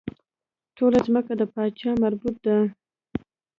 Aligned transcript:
ټوله 0.75 0.99
ځمکه 1.07 1.33
د 1.37 1.41
پاچا 1.53 1.91
مربوط 2.03 2.35
ده. 2.45 2.57